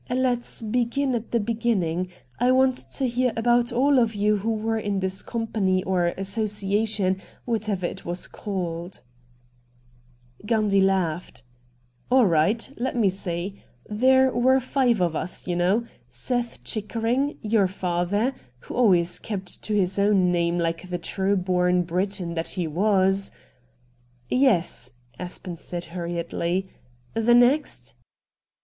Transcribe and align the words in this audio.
'Let's 0.09 0.63
begin 0.63 1.13
at 1.13 1.29
the 1.29 1.39
beginning. 1.39 2.07
I 2.39 2.49
want 2.49 2.89
to 2.93 3.07
hear 3.07 3.31
about 3.37 3.71
all 3.71 3.99
of 3.99 4.15
you 4.15 4.37
who 4.37 4.49
were 4.51 4.79
in 4.79 4.99
this 4.99 5.21
company 5.21 5.83
or 5.83 6.07
association, 6.17 7.21
whatever 7.45 7.85
it 7.85 8.03
was 8.03 8.25
called.' 8.27 9.03
Gundy 10.43 10.81
laughed.' 10.83 11.43
All 12.09 12.25
right— 12.25 12.67
let 12.77 12.95
me 12.95 13.09
see— 13.09 13.61
there 13.91 14.31
were 14.33 14.59
five 14.59 15.01
of 15.01 15.15
us, 15.15 15.45
you 15.45 15.55
know— 15.55 15.85
Seth 16.09 16.63
Chickering— 16.63 17.37
your 17.53 17.67
father— 17.67 18.33
who 18.61 18.73
always 18.73 19.19
kept 19.19 19.61
to 19.65 19.75
his 19.75 19.99
own 19.99 20.31
name 20.31 20.57
like 20.57 20.89
the 20.89 20.97
true 20.97 21.35
born 21.35 21.83
Briton 21.83 22.33
that 22.33 22.47
he 22.47 22.65
was 22.65 23.29
''Yes,' 24.47 24.93
Aspen 25.19 25.57
said, 25.57 25.85
hurriedly. 25.93 26.69
* 26.93 27.13
The 27.13 27.35
next 27.35 27.93